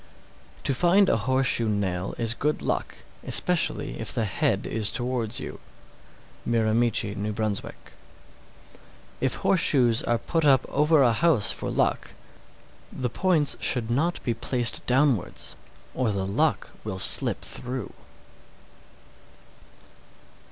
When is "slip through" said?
16.97-17.93